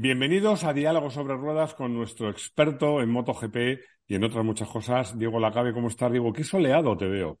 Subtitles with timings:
[0.00, 3.56] Bienvenidos a Diálogo sobre Ruedas con nuestro experto en MotoGP
[4.06, 5.72] y en otras muchas cosas, Diego Lacabe.
[5.72, 6.32] ¿Cómo estás, Diego?
[6.32, 7.40] Qué soleado te veo.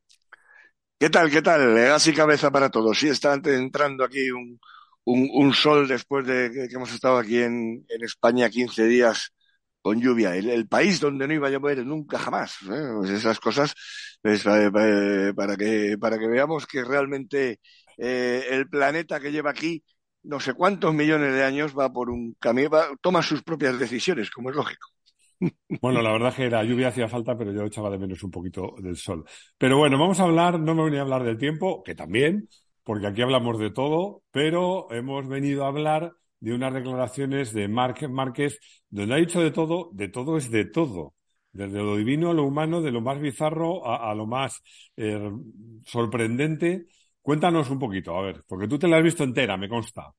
[0.98, 1.30] ¿Qué tal?
[1.30, 1.72] ¿Qué tal?
[1.72, 2.98] Gas y cabeza para todos.
[2.98, 4.58] Sí, está entrando aquí un,
[5.04, 9.32] un, un sol después de que, hemos estado aquí en, España 15 días
[9.80, 10.34] con lluvia.
[10.34, 12.56] El, el, país donde no iba a llover nunca jamás.
[12.62, 12.90] ¿eh?
[12.96, 13.72] Pues esas cosas,
[14.20, 14.68] pues, para,
[15.32, 17.60] para, que, para que veamos que realmente
[17.98, 19.84] eh, el planeta que lleva aquí
[20.22, 24.30] no sé cuántos millones de años va por un camino, va, toma sus propias decisiones,
[24.30, 24.88] como es lógico.
[25.80, 28.74] Bueno, la verdad que la lluvia hacía falta, pero yo echaba de menos un poquito
[28.80, 29.24] del sol.
[29.56, 32.48] Pero bueno, vamos a hablar, no me venía a hablar del tiempo, que también,
[32.82, 38.08] porque aquí hablamos de todo, pero hemos venido a hablar de unas declaraciones de Marc
[38.08, 38.58] Márquez,
[38.90, 41.14] donde ha dicho de todo, de todo es de todo.
[41.52, 44.62] Desde lo divino a lo humano, de lo más bizarro a, a lo más
[44.96, 45.30] eh,
[45.84, 46.86] sorprendente.
[47.28, 50.14] Cuéntanos un poquito, a ver, porque tú te la has visto entera, me consta.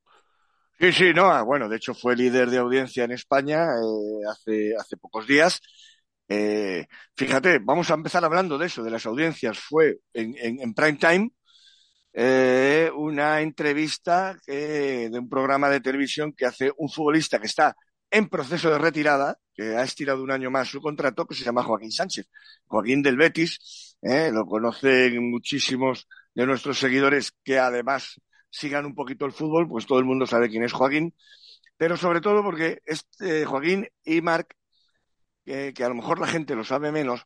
[0.79, 4.75] Sí, sí, no, ah, bueno, de hecho fue líder de audiencia en España eh, hace,
[4.79, 5.59] hace pocos días.
[6.27, 6.85] Eh,
[7.15, 9.57] fíjate, vamos a empezar hablando de eso, de las audiencias.
[9.57, 11.31] Fue en, en, prime time
[12.13, 17.75] eh, una entrevista de un programa de televisión que hace un futbolista que está
[18.11, 21.63] en proceso de retirada, que ha estirado un año más su contrato, que se llama
[21.63, 22.27] Joaquín Sánchez.
[22.67, 23.97] Joaquín del Betis,
[24.31, 29.99] lo conocen muchísimos de nuestros seguidores que además sigan un poquito el fútbol, pues todo
[29.99, 31.13] el mundo sabe quién es Joaquín,
[31.77, 34.55] pero sobre todo porque este Joaquín y Marc,
[35.45, 37.23] que, a lo mejor la gente lo sabe menos,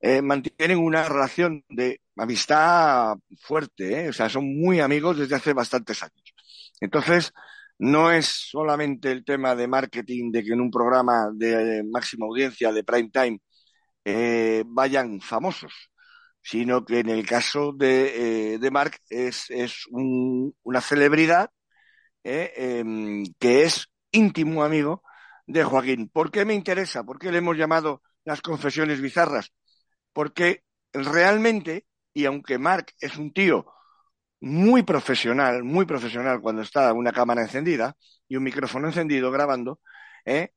[0.00, 4.08] eh, mantienen una relación de amistad fuerte, ¿eh?
[4.08, 6.34] o sea, son muy amigos desde hace bastantes años.
[6.80, 7.32] Entonces,
[7.78, 12.72] no es solamente el tema de marketing, de que en un programa de máxima audiencia,
[12.72, 13.40] de prime time,
[14.04, 15.90] eh, vayan famosos,
[16.42, 21.50] sino que en el caso de, eh, de Mark es, es un, una celebridad
[22.24, 25.02] eh, eh, que es íntimo amigo
[25.46, 26.08] de Joaquín.
[26.08, 27.04] ¿Por qué me interesa?
[27.04, 29.52] ¿Por qué le hemos llamado las confesiones bizarras?
[30.12, 33.66] Porque realmente, y aunque Mark es un tío
[34.40, 37.96] muy profesional, muy profesional cuando está una cámara encendida
[38.28, 39.80] y un micrófono encendido grabando,
[40.24, 40.50] ¿eh?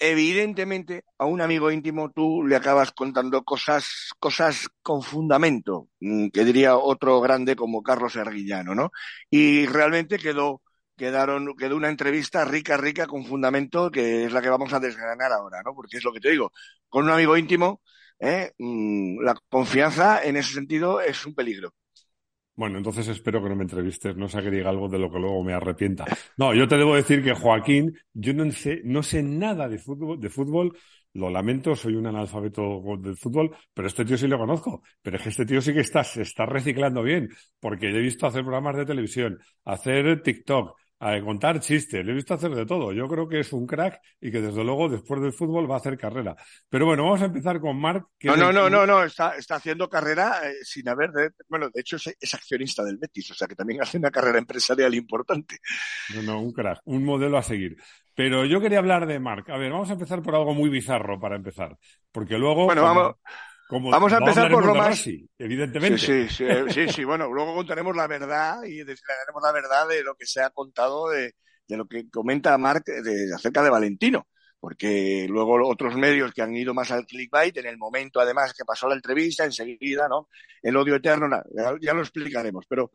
[0.00, 6.44] Evidentemente a un amigo íntimo tú le acabas contando cosas, cosas con fundamento, mm, que
[6.44, 8.90] diría otro grande como Carlos Arguillano, ¿no?
[9.30, 10.62] Y realmente quedó,
[10.96, 15.32] quedaron, quedó una entrevista rica, rica, con fundamento, que es la que vamos a desgranar
[15.32, 15.74] ahora, ¿no?
[15.74, 16.52] Porque es lo que te digo,
[16.88, 17.82] con un amigo íntimo,
[18.18, 18.52] ¿eh?
[18.58, 21.74] Mm, la confianza en ese sentido es un peligro.
[22.60, 25.18] Bueno, entonces espero que no me entrevistes, no sea que diga algo de lo que
[25.18, 26.04] luego me arrepienta.
[26.36, 30.76] No, yo te debo decir que Joaquín, yo no sé, no sé nada de fútbol,
[31.14, 34.82] lo lamento, soy un analfabeto del fútbol, pero este tío sí lo conozco.
[35.00, 38.26] Pero es que este tío sí que está, se está reciclando bien, porque he visto
[38.26, 42.92] hacer programas de televisión, hacer TikTok, a contar chistes, le he visto hacer de todo.
[42.92, 45.78] Yo creo que es un crack y que desde luego después del fútbol va a
[45.78, 46.36] hacer carrera.
[46.68, 48.06] Pero bueno, vamos a empezar con Marc.
[48.22, 51.80] No, no, no, no, no, está, está haciendo carrera eh, sin haber, de, bueno, de
[51.80, 55.56] hecho es, es, accionista del Betis, o sea que también hace una carrera empresarial importante.
[56.14, 57.78] No, no, un crack, un modelo a seguir.
[58.14, 59.48] Pero yo quería hablar de Marc.
[59.48, 61.78] A ver, vamos a empezar por algo muy bizarro para empezar,
[62.12, 62.66] porque luego.
[62.66, 63.14] Bueno, vamos.
[63.70, 64.88] Como, Vamos a empezar por lo más.
[64.88, 65.96] Rossi, evidentemente.
[65.96, 70.02] Sí, sí, sí, sí, sí, Bueno, luego contaremos la verdad y desvelaremos la verdad de
[70.02, 71.36] lo que se ha contado de,
[71.68, 74.26] de lo que comenta Marc de, acerca de Valentino.
[74.58, 78.64] Porque luego otros medios que han ido más al clickbait, en el momento además que
[78.64, 80.28] pasó la entrevista, enseguida, ¿no?
[80.60, 82.66] El odio eterno, ya, ya lo explicaremos.
[82.68, 82.90] Pero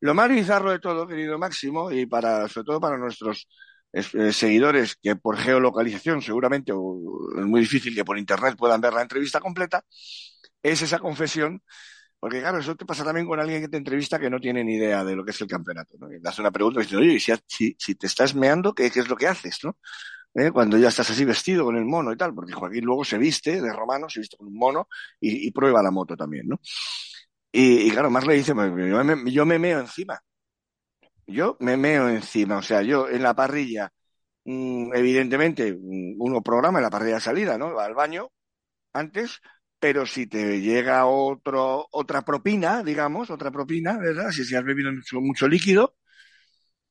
[0.00, 3.48] lo más bizarro de todo, querido Máximo, y para, sobre todo para nuestros
[3.92, 8.92] eh, seguidores que por geolocalización seguramente, o es muy difícil que por internet puedan ver
[8.92, 9.84] la entrevista completa,
[10.62, 11.62] es esa confesión,
[12.20, 14.74] porque claro, eso te pasa también con alguien que te entrevista que no tiene ni
[14.74, 16.08] idea de lo que es el campeonato, ¿no?
[16.08, 19.16] Le hace una pregunta y oye, si, si, te estás meando, ¿qué, ¿qué, es lo
[19.16, 19.76] que haces, no?
[20.34, 20.50] ¿Eh?
[20.52, 23.60] Cuando ya estás así vestido con el mono y tal, porque Joaquín luego se viste
[23.60, 24.88] de romano, se viste con un mono
[25.20, 26.60] y, prueba la moto también, ¿no?
[27.52, 30.20] Y, y claro, más le dice, yo me, yo me meo encima.
[31.28, 33.92] Yo me meo encima, o sea, yo en la parrilla,
[34.44, 35.76] mmm, evidentemente,
[36.18, 37.74] uno programa en la parrilla de salida, ¿no?
[37.74, 38.30] Va al baño
[38.94, 39.40] antes,
[39.80, 44.30] pero si te llega otro, otra propina, digamos, otra propina, ¿verdad?
[44.32, 45.96] Si, si has bebido mucho, mucho líquido,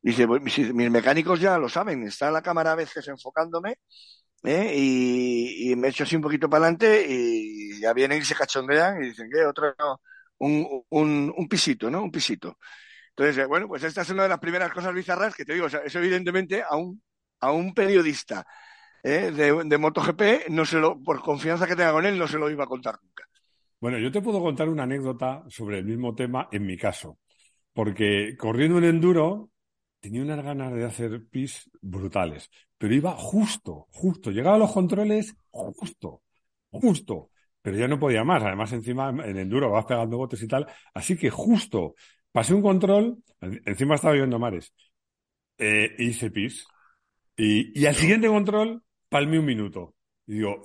[0.01, 3.77] Dice, mis, mis mecánicos ya lo saben, está la cámara a veces enfocándome
[4.43, 4.73] ¿eh?
[4.75, 9.03] y, y me echo así un poquito para adelante y ya vienen y se cachondean
[9.03, 9.73] y dicen que otro,
[10.39, 12.03] un, un, un pisito, ¿no?
[12.03, 12.57] Un pisito.
[13.17, 15.69] Entonces, bueno, pues esta es una de las primeras cosas bizarras que te digo, o
[15.69, 17.01] sea, eso evidentemente a un,
[17.39, 18.45] a un periodista
[19.01, 19.31] ¿eh?
[19.31, 22.47] de, de MotoGP, no se lo, por confianza que tenga con él, no se lo
[22.47, 23.27] iba a contar nunca.
[23.81, 27.17] Bueno, yo te puedo contar una anécdota sobre el mismo tema en mi caso,
[27.73, 29.49] porque corriendo en enduro
[29.99, 35.35] tenía unas ganas de hacer pis brutales, pero iba justo, justo, llegaba a los controles
[35.49, 36.21] justo,
[36.69, 37.31] justo,
[37.63, 41.17] pero ya no podía más, además encima en enduro vas pegando botes y tal, así
[41.17, 41.95] que justo
[42.37, 43.17] pasé un control,
[43.65, 44.71] encima estaba viendo mares,
[45.57, 46.67] eh, hice pis,
[47.35, 49.95] y, y al siguiente control palmé un minuto.
[50.27, 50.63] Y digo,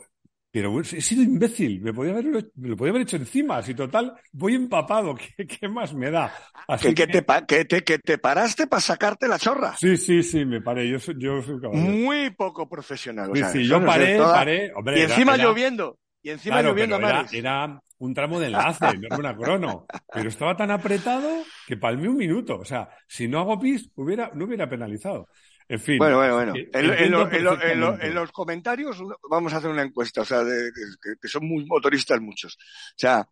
[0.50, 2.26] pero he sido imbécil, me, podía haber,
[2.56, 6.30] me lo podía haber hecho encima, si total voy empapado, ¿qué, qué más me da?
[6.78, 9.74] Que, que, te, pa- que, te, que te paraste para sacarte la chorra.
[9.78, 11.90] Sí, sí, sí, me paré, yo soy, yo soy caballero.
[11.90, 13.30] Muy poco profesional.
[13.30, 15.98] o Sí, sea, sí, yo paré, toda- paré, hombre, Y era- encima era- lloviendo.
[16.22, 17.32] Y encima Claro, lloviendo a era, mares.
[17.32, 19.86] era un tramo de enlace, no era una crono.
[20.12, 22.58] Pero estaba tan apretado que palmé un minuto.
[22.58, 25.28] O sea, si no hago pis, hubiera, no hubiera penalizado.
[25.68, 25.98] En fin.
[25.98, 26.52] Bueno, bueno, bueno.
[26.52, 28.06] que En, en entiendo lo- en lo- en lo- perfectamente.
[28.08, 30.70] en los comentarios vamos a hacer una encuesta, o sea, de-
[31.02, 32.54] que, que son muy motoristas muchos.
[32.56, 33.24] O sea,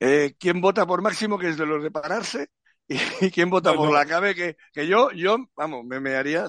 [0.00, 2.48] eh, ¿quién vota por Máximo, que es de los de pararse?
[3.22, 6.46] Y, quién vota por la cabe que, que yo, yo, vamos, me, me haría.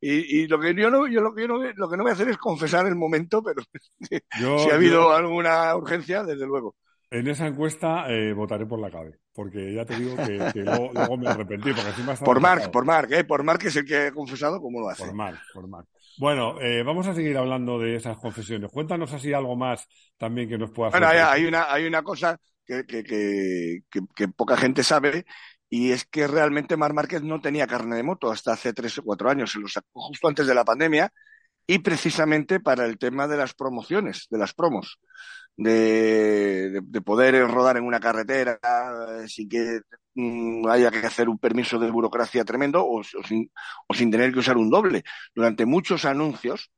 [0.00, 2.10] Y, y lo que yo no, yo lo que yo no, lo que no voy
[2.10, 3.62] a hacer es confesar el momento, pero
[4.38, 6.76] Yo- si ha habido yo alguna urgencia, desde luego.
[7.10, 9.18] En esa encuesta eh, votaré por la CABE.
[9.32, 11.72] Porque ya te digo que, que luego, luego me arrepentí.
[11.72, 13.24] Porque encima Por Marc, por Marc, ¿eh?
[13.24, 15.04] Por Marc, es el que ha confesado cómo lo hace.
[15.04, 15.88] Por Marc, por Marc.
[16.18, 18.70] Bueno, eh, vamos a seguir hablando de esas confesiones.
[18.70, 19.86] Cuéntanos así algo más
[20.18, 22.36] también que nos pueda Bueno, hay, una, hay una cosa
[22.66, 25.24] que, que, que, que- que poca gente sabe
[25.68, 29.02] y es que realmente Mar Márquez no tenía carne de moto hasta hace tres o
[29.02, 29.52] cuatro años.
[29.52, 31.10] Se lo sacó justo antes de la pandemia
[31.66, 34.98] y precisamente para el tema de las promociones, de las promos,
[35.56, 39.80] de, de, de poder rodar en una carretera eh, sin que
[40.14, 43.50] mm, haya que hacer un permiso de burocracia tremendo o, sin,
[43.88, 45.04] o sin tener que usar un doble.
[45.34, 46.70] Durante muchos anuncios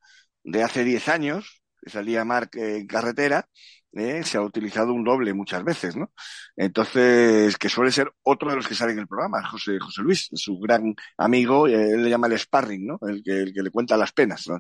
[0.45, 3.49] de hace 10 años, que salía Marc en carretera,
[3.95, 6.13] eh, se ha utilizado un doble muchas veces, ¿no?
[6.57, 10.29] Entonces, que suele ser otro de los que sale en el programa, José, José Luis,
[10.33, 12.99] su gran amigo, eh, él le llama el sparring, ¿no?
[13.07, 14.57] El que, el que le cuenta las penas, ¿no?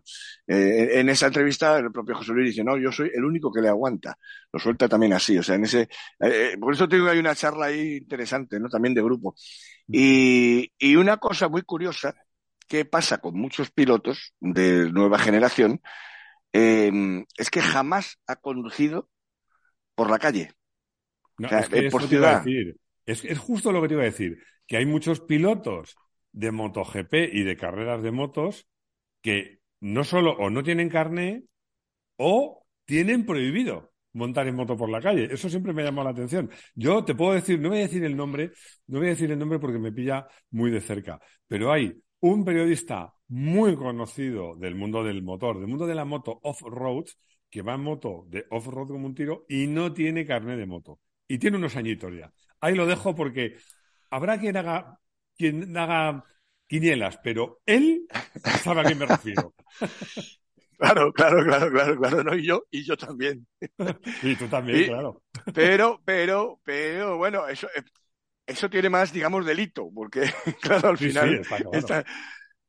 [0.46, 3.62] Eh, en esa entrevista, el propio José Luis dice, no, yo soy el único que
[3.62, 4.18] le aguanta.
[4.52, 5.88] Lo suelta también así, o sea, en ese,
[6.60, 8.68] por eso te digo que hay una charla ahí interesante, ¿no?
[8.68, 9.34] También de grupo.
[9.88, 12.14] Y, y una cosa muy curiosa
[12.68, 15.80] que pasa con muchos pilotos de nueva generación,
[16.52, 19.08] es que jamás ha conducido
[19.94, 20.50] por la calle.
[21.38, 22.44] No, O sea, es que eh, por ciudad.
[23.04, 24.38] Es, es justo lo que te iba a decir.
[24.66, 25.96] Que hay muchos pilotos
[26.32, 28.66] de MotoGP y de carreras de motos
[29.20, 31.44] que no solo o no tienen carné
[32.16, 35.28] o tienen prohibido montar en moto por la calle.
[35.30, 36.50] Eso siempre me ha llamado la atención.
[36.74, 38.52] Yo te puedo decir, no voy a decir el nombre,
[38.86, 42.44] no voy a decir el nombre porque me pilla muy de cerca, pero hay un
[42.44, 47.06] periodista muy conocido del mundo del motor, del mundo de la moto off-road,
[47.52, 51.00] que va en moto de off-road como un tiro y no tiene carnet de moto.
[51.28, 52.32] Y tiene unos añitos ya.
[52.60, 53.56] Ahí lo dejo porque
[54.10, 54.98] habrá quien haga,
[55.36, 56.24] quien haga
[56.66, 58.10] quinielas, pero él
[58.56, 59.54] sabe a quién me refiero.
[60.78, 63.46] Claro, claro, claro, claro, claro, no, y yo, y yo también.
[64.22, 65.22] Y tú también, Y- claro.
[65.52, 67.82] Pero, pero, pero, bueno, eso, eh,
[68.46, 70.22] eso tiene más, digamos, delito, porque,
[70.62, 71.70] claro, al Sí, sí, final, está claro.
[71.72, 72.04] está-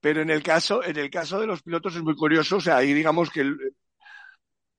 [0.01, 2.77] pero en el caso, en el caso de los pilotos es muy curioso, o sea,
[2.77, 3.57] ahí digamos que el-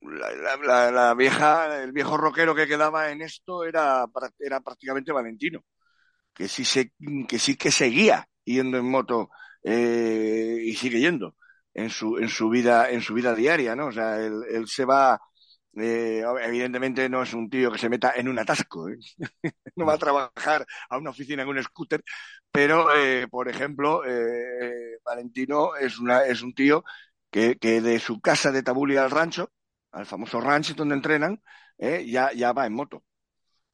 [0.05, 4.05] la, la- vieja, el viejo rockero que quedaba en esto era,
[4.39, 5.61] era prácticamente Valentino,
[6.35, 6.93] que sí se,
[7.29, 9.31] que sí que seguía yendo en moto
[9.65, 11.37] eh, y sigue yendo
[11.75, 13.87] en su, en su vida, en su vida diaria, ¿no?
[13.89, 15.21] O sea, él, él se va,
[15.77, 18.97] eh, evidentemente no es un tío que se meta en un atasco, ¿eh?
[19.77, 22.03] no va a trabajar a una oficina en un scooter,
[22.51, 26.85] pero, eh, por ejemplo, eh, Valentino es, una, es un tío
[27.31, 29.51] que, que de su casa de Tabulia al rancho,
[29.95, 31.43] al famoso ranch donde entrenan,
[31.79, 33.05] eh, ya, ya va en moto.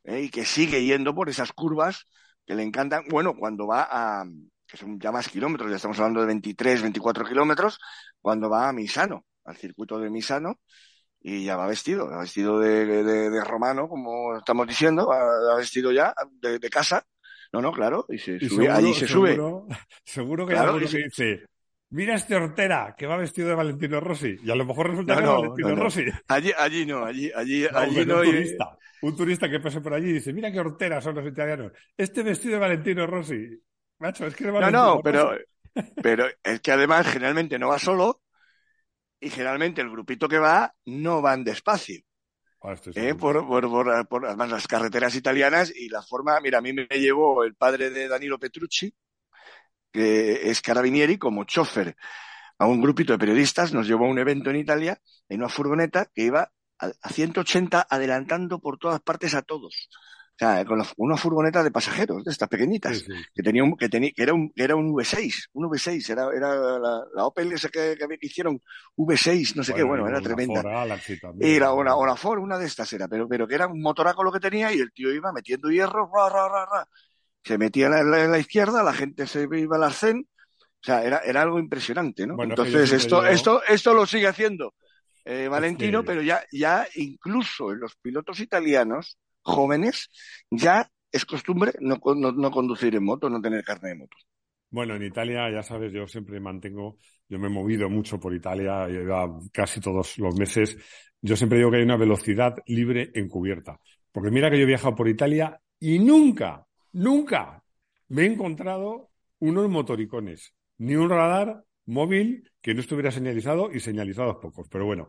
[0.04, 2.06] eh, y que sigue yendo por esas curvas
[2.46, 3.04] que le encantan.
[3.10, 4.24] Bueno, cuando va a,
[4.66, 7.78] que son ya más kilómetros, ya estamos hablando de 23, 24 kilómetros,
[8.20, 10.60] cuando va a Misano, al circuito de Misano,
[11.22, 15.56] y ya va vestido, va vestido de, de- de romano, como estamos diciendo, va, va
[15.56, 17.04] vestido ya de, de casa.
[17.52, 19.34] No, no, claro, y se Y sube, seguro, allí se sube.
[20.04, 21.46] seguro, que Claro, alguno y se- que dice,
[21.90, 24.36] mira este hortera que va vestido de Valentino Rossi.
[24.42, 25.82] Y a lo mejor resulta No, que no, es Valentino no, no.
[25.84, 26.04] Rossi.
[26.28, 28.20] Allí, allí no, allí, allí, No, allí no.
[28.20, 28.76] un y- turista.
[29.02, 31.72] Un turista que pase por allí y dice, mira qué horteras son los italianos.
[31.96, 33.48] Este vestido de Valentino Rossi.
[33.98, 35.44] Macho, es que No, Valentino no, pero, Rossi.
[36.02, 38.20] pero es que además generalmente no va solo
[39.18, 42.00] y generalmente el grupito que va no van despacio.
[42.62, 43.14] Ah, estoy ¿eh?
[43.14, 46.86] por, por, por- por, además las carreteras italianas y la forma, mira, a mí me
[46.86, 48.92] llevó el padre de Danilo Petrucci,
[49.92, 51.96] que es carabinieri, como chofer
[52.58, 56.06] a un grupito de periodistas, nos llevó a un evento en Italia en una furgoneta
[56.14, 59.88] que iba a, a 180 adelantando por todas partes a todos.
[60.34, 63.12] O sea, con la- una furgoneta de pasajeros, de estas pequeñitas Sí, sí.
[63.34, 66.28] que tenía un, que tenía, que era un, que era un V6, un V6, era,
[66.34, 68.58] era la, la Opel esa que, que hicieron
[68.96, 70.62] V6, no sé qué, bueno, era tremenda.
[70.62, 70.70] Ford
[71.58, 74.32] la, una, una Ford, una de estas era, pero, pero que era un motoraco lo
[74.32, 76.88] que tenía y el tío iba metiendo hierro, ra, ra, ra, ra.
[77.42, 80.26] Se metía en la, en la- izquierda, la gente se iba al arcén.
[80.82, 82.36] O sea, era, era algo impresionante, ¿no?
[82.36, 84.74] Bueno, Entonces, esto, digo- esto, esto lo sigue haciendo
[85.24, 90.08] eh, Valentino, pero ya, ya incluso en los pilotos italianos jóvenes,
[90.50, 94.16] ya es costumbre no, no, no conducir en moto, no tener carne de moto.
[94.70, 98.86] Bueno, en Italia, ya sabes, yo siempre mantengo, yo me he movido mucho por Italia,
[99.52, 100.76] casi todos los meses.
[101.20, 103.78] Yo siempre digo que hay una velocidad libre encubierta.
[104.12, 107.62] Porque mira que yo he viajado por Italia y nunca, nunca
[108.08, 114.36] me he encontrado unos motoricones, ni un radar móvil que no estuviera señalizado y señalizados
[114.36, 114.68] pocos.
[114.68, 115.08] Pero bueno,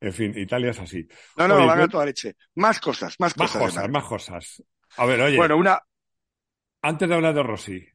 [0.00, 1.06] en fin, Italia es así.
[1.36, 2.36] No, no, Oye, van a toda leche.
[2.54, 3.60] Más cosas, más, Más cosas.
[3.60, 4.62] de cosas, más cosas.
[4.96, 5.80] A ver, oye, Bueno, una,
[6.82, 7.86] antes de hablar de Rossi,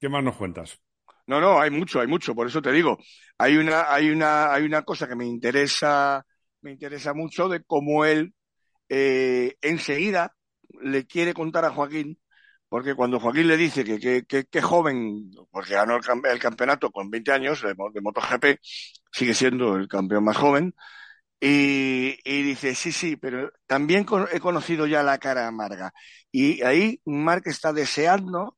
[0.00, 0.80] ¿qué más nos cuentas?
[1.26, 2.98] No, no, hay mucho, hay mucho, por eso te digo.
[3.38, 6.24] Hay una, hay una, hay una cosa que me interesa,
[6.62, 8.34] me interesa mucho de cómo él
[8.88, 10.34] eh, enseguida
[10.82, 12.18] le quiere contar a Joaquín,
[12.70, 17.32] porque cuando Joaquín le dice que que joven, porque ganó el, el campeonato con 20
[17.32, 18.60] años de, mo- de MotoGP,
[19.12, 20.74] sigue siendo el campeón más joven,
[21.42, 25.92] y, dice, sí, sí, pero también he conocido ya la cara amarga.
[26.30, 28.56] Y ahí Mark está deseando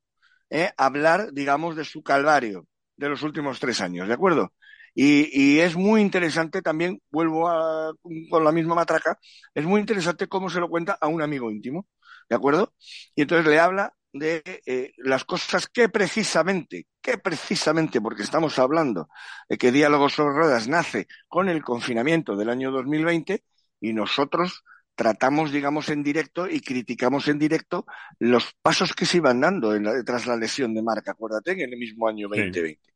[0.50, 2.66] eh, hablar, digamos, de su calvario
[2.96, 4.52] de los últimos tres años, ¿de acuerdo?
[4.94, 7.92] Y, y es muy interesante también, vuelvo a,
[8.30, 9.18] con la misma matraca,
[9.54, 11.86] es muy interesante cómo se lo cuenta a un amigo íntimo,
[12.28, 12.74] ¿de acuerdo?
[13.14, 19.08] Y entonces le habla de eh, las cosas que precisamente, que precisamente, porque estamos hablando
[19.48, 23.42] de que Diálogos sobre Ruedas nace con el confinamiento del año 2020
[23.80, 24.62] y nosotros
[24.94, 27.86] tratamos, digamos, en directo y criticamos en directo
[28.18, 31.60] los pasos que se iban dando en la- tras la lesión de Marc, acuérdate, en
[31.72, 32.36] el mismo año Sí.
[32.40, 32.92] 2020.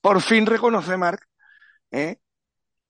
[0.00, 1.26] Por fin reconoce Marc,
[1.90, 2.18] ¿eh?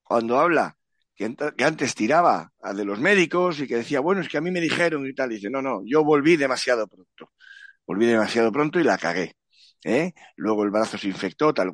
[0.03, 0.77] cuando habla
[1.17, 4.51] que antes tiraba a de los médicos y que decía, bueno, es que a mí
[4.51, 7.33] me dijeron y tal, y dice, no, no, yo volví demasiado pronto,
[7.91, 9.35] volví demasiado pronto y la cagué.
[9.85, 10.13] ¿eh?
[10.37, 11.73] Luego el brazo se infectó, tal.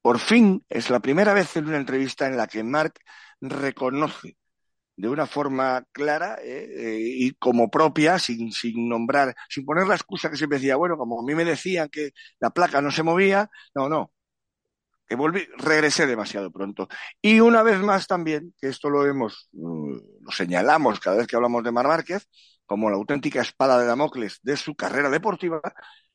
[0.00, 2.98] Por fin es la primera vez en una entrevista en la que Marc
[3.40, 4.38] reconoce
[4.96, 9.96] de una forma clara eh, eh, y como propia, sin, sin nombrar, sin poner la
[9.96, 13.02] excusa que siempre decía, bueno, como a mí me decían que la placa no se
[13.02, 14.12] movía, no, no,
[15.06, 16.88] que volví, regresé demasiado pronto.
[17.20, 21.36] Y una vez más también, que esto lo hemos, mm, lo señalamos cada vez que
[21.36, 22.28] hablamos de Mar Márquez,
[22.72, 25.60] como la auténtica espada de Damocles de su carrera deportiva,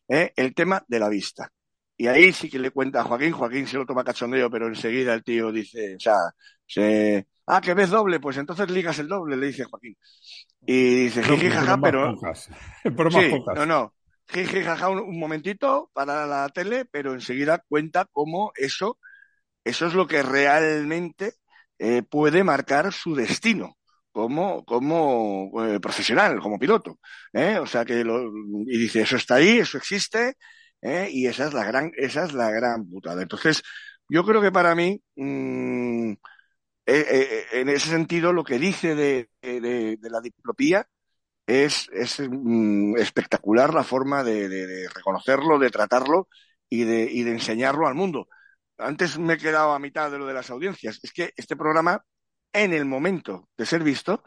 [0.08, 1.52] eh, el tema de la vista.
[1.96, 5.14] Y ahí sí que le cuenta a Joaquín, Joaquín se lo toma cachondeo, pero enseguida
[5.14, 6.16] el tío dice, o sea,
[6.66, 9.96] se, ah, que ves doble, pues entonces ligas el doble, le dice Joaquín.
[10.66, 12.50] Y dice, jiji, jaja, pero, pocas.
[12.84, 13.56] Pero más Sí, pocas.
[13.56, 13.94] no, no.
[14.30, 19.00] Jiji, jaja, un, un momentito para la tele, pero enseguida cuenta cómo eso,
[19.64, 21.34] eso es lo que realmente
[21.80, 23.78] eh, puede marcar su destino
[24.18, 27.00] como, como eh, profesional, como piloto.
[27.34, 27.58] ¿eh?
[27.60, 28.24] O sea que lo,
[28.68, 30.36] y dice, eso está ahí, eso existe,
[30.82, 31.08] ¿eh?
[31.12, 33.22] y esa es la gran, esa es la gran putada.
[33.22, 33.62] Entonces,
[34.10, 36.14] yo creo que para mí, mm,
[36.86, 40.88] eh, en ese sentido, lo que dice de, de, la diplopía
[41.48, 46.28] es, es mm, espectacular la forma de- de reconocerlo, de tratarlo
[46.70, 48.28] y de, y de enseñarlo al mundo.
[48.78, 51.00] Antes me he quedado a mitad de lo de las audiencias.
[51.04, 52.04] Es que este programa,
[52.60, 54.24] en el momento de ser visto,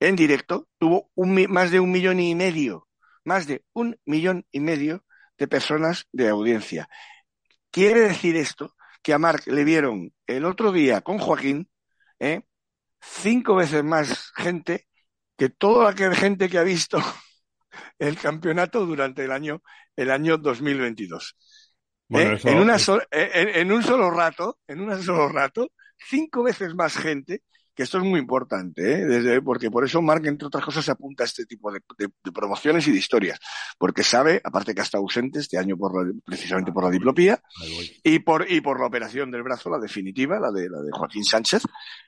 [0.00, 2.88] en directo, tuvo un más de un millón y medio,
[3.24, 5.04] más de un millón y medio
[5.38, 6.88] de personas de audiencia.
[7.70, 11.68] Quiere decir esto que a Marc le vieron el otro día con Joaquín,
[12.18, 12.42] ¿eh?
[13.00, 14.86] cinco veces más gente
[15.36, 16.98] que toda la que- gente que ha visto
[17.98, 19.62] el campeonato durante el año,
[19.96, 21.36] el año 2022.
[22.08, 22.34] Bueno, ¿Eh?
[22.36, 26.42] eso en, una es- so- en, en un solo rato, en un solo rato, cinco
[26.42, 27.42] veces más gente,
[27.76, 29.04] que esto es muy importante, ¿eh?
[29.04, 32.08] Desde- porque por eso Mark, entre otras cosas, se apunta a este tipo de, de-
[32.24, 33.38] de promociones y de historias,
[33.78, 37.40] porque sabe, aparte que ha estado ausente este año por la- precisamente por la diplopía,
[37.62, 38.00] Ahí voy.
[38.02, 41.22] y por, y por la operación del brazo, la definitiva, la de, la de Joaquín
[41.24, 41.62] Sánchez,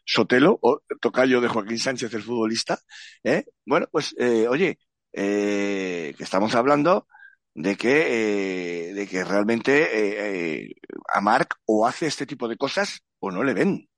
[0.05, 2.79] Sotelo, o tocayo de Joaquín Sánchez, el futbolista.
[3.23, 3.45] ¿eh?
[3.67, 4.79] Bueno, pues, eh, oye,
[5.13, 7.07] que estamos hablando
[7.55, 10.71] de que, de que realmente
[11.13, 13.89] a Mark o hace este tipo de cosas o no le ven.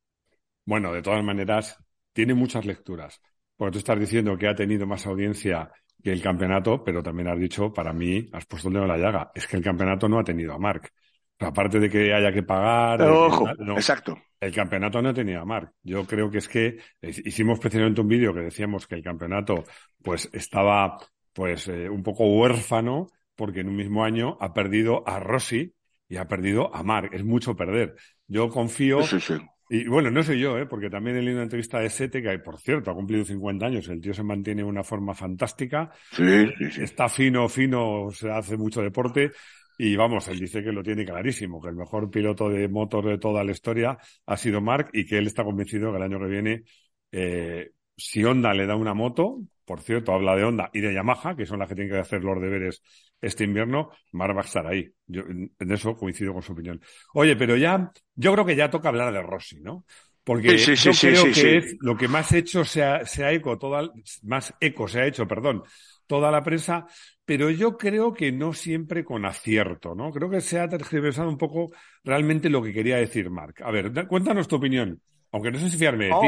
[0.65, 1.77] Bueno, de todas maneras,
[2.13, 3.21] tiene muchas lecturas.
[3.57, 5.71] Porque tú estás diciendo que ha tenido más audiencia
[6.03, 8.97] que el campeonato, pero también has dicho, para mí, has puesto el dedo en la
[8.99, 9.31] llaga.
[9.35, 10.91] Es que el campeonato no ha tenido a Mark.
[11.39, 13.03] aparte de que haya que pagar.
[13.03, 14.19] ojo, exacto.
[14.41, 15.73] El campeonato no ha tenido a Mark.
[15.83, 19.65] Yo creo que es que hicimos precisamente un vídeo que decíamos que el campeonato,
[20.03, 20.97] pues, estaba,
[21.33, 25.75] pues, eh, un poco huérfano, porque en un mismo año ha perdido a Rossi
[26.09, 27.11] y ha perdido a Mark.
[27.13, 27.97] Es mucho perder.
[28.27, 29.03] Yo confío.
[29.03, 29.35] Sí, sí.
[29.73, 30.67] Y bueno, no soy yo, ¿eh?
[30.67, 33.89] porque también he leído una entrevista de Sete, que por cierto ha cumplido 50 años,
[33.89, 36.25] el tío se mantiene de una forma fantástica, sí,
[36.59, 36.83] sí, sí.
[36.83, 39.31] está fino, fino, se hace mucho deporte
[39.79, 43.19] y vamos, él dice que lo tiene clarísimo, que el mejor piloto de motor de
[43.19, 43.97] toda la historia
[44.27, 46.65] ha sido Mark y que él está convencido que el año que viene,
[47.13, 49.39] eh, si Honda le da una moto,
[49.71, 52.25] por cierto, habla de Honda y de Yamaha, que son las que tienen que hacer
[52.25, 52.83] los deberes
[53.21, 54.93] este invierno, Mar va a estar ahí.
[55.07, 56.81] Yo en eso coincido con su opinión.
[57.15, 59.85] Oye, pero ya, yo creo que ya toca hablar de Rossi, ¿no?
[60.25, 63.89] Porque yo creo que es lo que más hecho se ha, se ha eco, toda,
[64.25, 65.63] más eco se ha hecho, perdón,
[66.09, 66.89] toda la prensa,
[67.25, 70.11] pero yo creo que no siempre con acierto, ¿no?
[70.11, 71.71] Creo que se ha tergiversado un poco
[72.03, 73.63] realmente lo que quería decir Marc.
[73.63, 75.01] A ver, cuéntanos tu opinión.
[75.33, 76.27] Aunque no sé si fiarme de ti.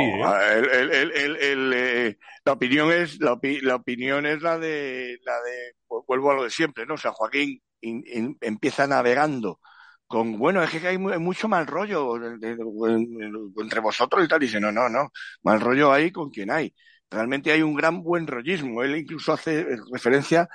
[1.73, 2.19] ¿eh?
[2.45, 6.51] la opinión es la, opinión es la de la de pues, vuelvo a lo de
[6.51, 6.95] siempre, ¿no?
[6.95, 9.59] O sea, Joaquín empieza navegando
[10.07, 14.39] con bueno es que hay mucho mal rollo entre vosotros y tal.
[14.41, 15.11] dice no no no
[15.43, 16.75] mal rollo hay con quien hay.
[17.11, 18.83] Realmente hay un gran buen rollismo.
[18.83, 20.49] Él incluso hace referencia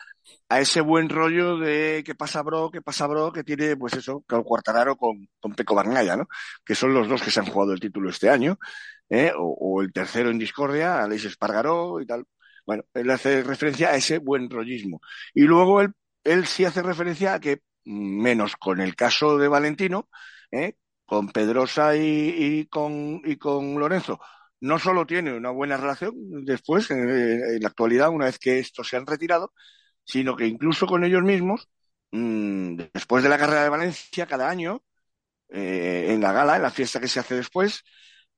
[0.50, 4.24] a ese buen rollo de qué pasa bro, qué pasa bro, que tiene pues eso,
[4.30, 6.28] el Cuartararo con, con Peco Barnaya, ¿no?
[6.66, 8.58] Que son los dos que se han jugado el título este año,
[9.10, 9.32] ¿eh?
[9.38, 12.26] o, el tercero en discordia, Aleix Espargaró y tal.
[12.66, 15.02] Bueno, él hace referencia a ese buen rollismo.
[15.34, 15.94] Y luego él,
[16.24, 20.10] él sí hace referencia a que, menos con el caso de Valentino,
[20.52, 20.76] ¿eh?
[21.06, 24.20] con Pedrosa y, y, con, y con Lorenzo,
[24.60, 26.14] no solo tiene una buena relación
[26.46, 29.54] después, en la actualidad, una vez que estos se han retirado,
[30.08, 31.70] sino que incluso con ellos mismos,
[32.14, 34.84] mmm, después de la carrera de Valencia, cada año,
[35.50, 37.84] eh, en la gala, en la fiesta que se hace después,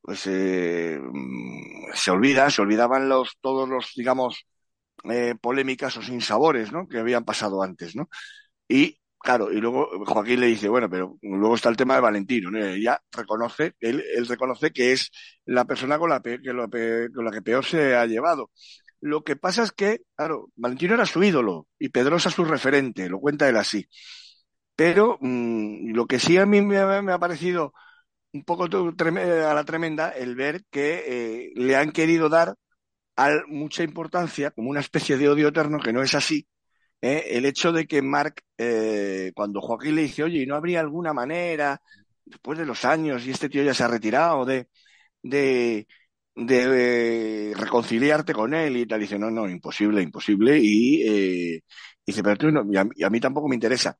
[0.01, 4.45] pues eh, mm, se olvida, se olvidaban los, todos los, digamos,
[5.09, 6.87] eh, polémicas o sinsabores, ¿no?
[6.87, 8.09] Que habían pasado antes, ¿no?
[8.67, 12.51] Y, claro, y luego Joaquín le dice, bueno, pero luego está el tema de Valentino,
[12.51, 12.59] ¿no?
[12.65, 15.11] Ella reconoce, él, él reconoce que es
[15.45, 18.51] la persona con la, que lo, con la que peor se ha llevado.
[19.01, 23.19] Lo que pasa es que, claro, Valentino era su ídolo y Pedrosa su referente, lo
[23.19, 23.87] cuenta él así.
[24.75, 27.73] Pero mmm, lo que sí a mí me, ha parecido
[28.33, 32.55] un poco a la tremenda el ver que eh, le han querido dar
[33.47, 36.47] mucha importancia, como una especie de odio eterno, que no es así,
[37.01, 40.79] eh, el hecho de que Mark, eh, cuando Joaquín le dice, oye, ¿y no habría
[40.81, 41.81] alguna manera,
[42.25, 44.67] después de los años, y este tío ya se ha retirado, de,
[45.23, 45.87] de,
[46.45, 48.99] de reconciliarte con él y tal.
[48.99, 50.57] dice, no, no, imposible, imposible.
[50.61, 51.63] Y eh,
[52.05, 53.97] dice, pero tú y y a, mí tampoco me interesa.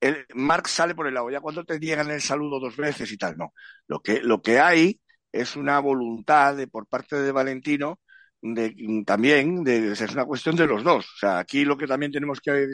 [0.00, 3.16] El, Marx sale por el lado, ya cuando te llegan el saludo dos veces y
[3.16, 3.52] tal, no.
[3.86, 5.00] Lo que, lo que hay
[5.32, 8.00] es una voluntad de, por parte de Valentino
[8.42, 8.74] de,
[9.06, 11.06] también, de, es una cuestión de los dos.
[11.06, 12.66] O sea, aquí lo que también tenemos que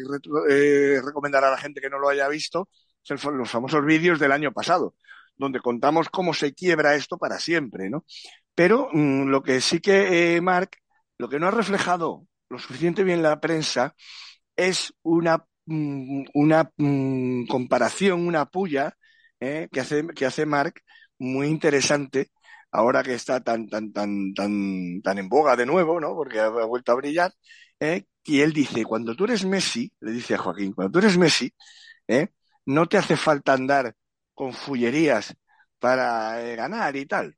[0.51, 2.69] eh, recomendar a la gente que no lo haya visto
[3.03, 4.95] son los famosos vídeos del año pasado,
[5.37, 8.05] donde contamos cómo se quiebra esto para siempre, ¿no?
[8.59, 10.71] Pero mmm, lo que sí que, eh, Mark,
[11.17, 13.95] lo que no ha reflejado lo suficiente bien la prensa
[14.57, 18.97] es una, mmm, una mmm, comparación, una puya
[19.41, 20.83] eh, que, hace, que hace Mark
[21.19, 22.31] muy interesante
[22.73, 26.15] ahora que está tan, tan, tan, tan, tan en boga de nuevo, ¿no?
[26.17, 27.33] Porque ha, vuelto a brillar.
[27.81, 28.07] ¿eh?
[28.25, 31.53] Y él dice, cuando tú eres Messi, le dice a Joaquín, cuando tú eres Messi,
[32.09, 32.29] ¿eh?
[32.67, 33.95] no te hace falta andar
[34.35, 35.35] con fullerías
[35.79, 37.37] para ganar y tal.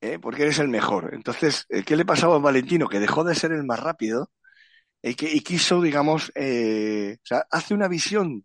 [0.00, 0.18] ¿Eh?
[0.20, 1.10] porque eres el mejor.
[1.14, 2.88] Entonces, eh, ¿qué le pasaba a Valentino?
[2.88, 4.30] Que dejó de ser el más rápido
[5.02, 8.44] y, que, y quiso, digamos, eh, o sea, hace una visión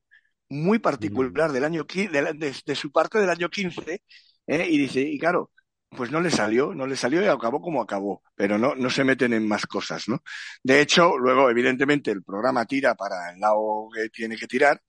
[0.49, 4.03] muy particular del año de, de, de su parte del año 15
[4.47, 4.67] ¿eh?
[4.69, 5.51] y dice, y claro,
[5.89, 9.03] pues no le salió, no le salió y acabó como acabó, pero no, no se
[9.03, 10.23] meten en más cosas, ¿no?
[10.63, 14.81] De hecho, luego, evidentemente, el programa tira para el lado que tiene que tirar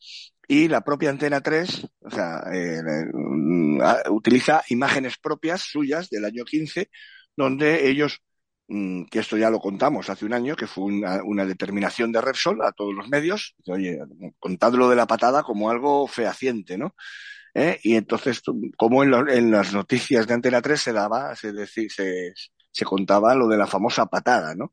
[0.49, 2.81] y la propia Antena 3, o sea, eh,
[4.11, 6.91] utiliza imágenes propias suyas del año 15,
[7.37, 8.21] donde ellos,
[8.69, 12.21] mmm, que esto ya lo contamos hace un año, que fue una, una determinación de
[12.21, 13.99] Repsol a todos los medios, oye,
[14.39, 16.95] contadlo de la patada como algo fehaciente, ¿no?
[17.55, 17.79] ¿Eh?
[17.85, 18.43] Y entonces,
[18.77, 21.89] como en, en, las noticias de Antena 3 se daba, se, se,
[22.71, 24.73] se contaba lo de la famosa patada, ¿no?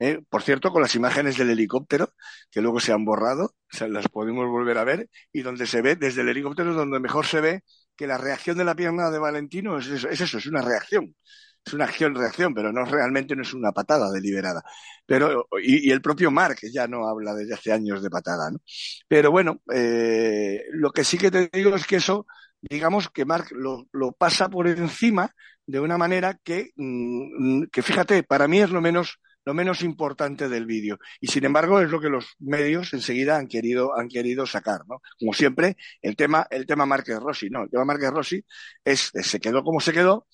[0.00, 0.20] ¿Eh?
[0.28, 2.12] por cierto, con las imágenes del helicóptero,
[2.50, 3.54] que luego se han borrado,
[3.88, 7.40] las podemos volver a ver, y donde se ve, desde el helicóptero, donde mejor se
[7.40, 7.62] ve
[7.94, 11.14] que la reacción de la pierna de Valentino es eso, es, eso, es una reacción.
[11.62, 14.62] Es una acción-reacción, pero no realmente no es una patada deliberada.
[15.04, 18.58] Pero, y, el propio Mark ya no habla desde hace años de patada, ¿no?
[19.06, 22.26] Pero bueno, eh, lo que sí que te digo es que eso,
[22.62, 25.34] digamos que Mark lo, lo pasa por encima
[25.66, 30.48] de una manera que, mm, que fíjate, para mí es lo menos lo menos importante
[30.48, 31.00] del vídeo.
[31.20, 35.02] Y sin embargo, es lo que los medios enseguida han querido, han querido sacar, ¿no?
[35.18, 38.44] Como siempre, el tema, el tema Márquez Rossi, no, el tema Márquez Rossi
[38.84, 40.28] es, se quedó como se quedó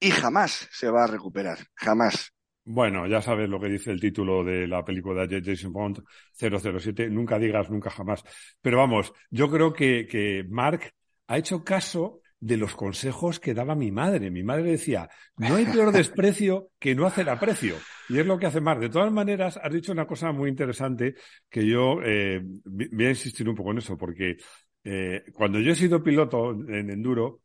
[0.00, 2.32] y jamás se va a recuperar, jamás.
[2.64, 6.02] Bueno, ya sabes lo que dice el título de la película de Jason Bond
[6.32, 8.24] 007, nunca digas nunca jamás.
[8.60, 10.92] Pero vamos, yo creo que, que Mark
[11.28, 14.30] ha hecho caso de los consejos que daba mi madre.
[14.30, 17.76] Mi madre decía, no hay peor desprecio que no hacer aprecio.
[18.08, 18.78] Y es lo que hace Mar.
[18.78, 21.14] De todas maneras, has dicho una cosa muy interesante
[21.48, 24.36] que yo eh, voy a insistir un poco en eso, porque
[24.84, 27.40] eh, cuando yo he sido piloto en enduro,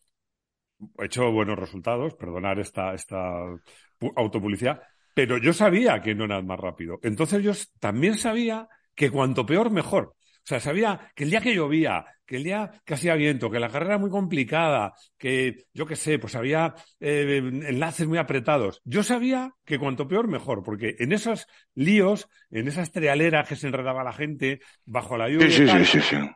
[0.99, 3.19] he hecho buenos resultados, perdonar esta, esta
[4.15, 4.81] autopublicidad,
[5.13, 6.99] pero yo sabía que no era más rápido.
[7.01, 10.15] Entonces yo también sabía que cuanto peor, mejor.
[10.43, 13.59] O sea, sabía que el día que llovía, que el día que hacía viento, que
[13.59, 18.81] la carrera era muy complicada, que yo qué sé, pues había eh, enlaces muy apretados.
[18.83, 23.67] Yo sabía que cuanto peor, mejor, porque en esos líos, en esas trialeras que se
[23.67, 25.83] enredaba la gente bajo la lluvia,